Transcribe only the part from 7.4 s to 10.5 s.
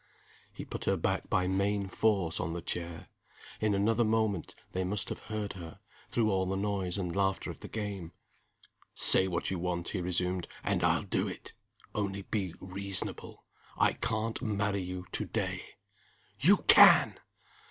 of the game. "Say what you want," he resumed,